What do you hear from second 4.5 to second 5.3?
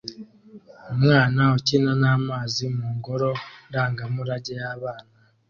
yabana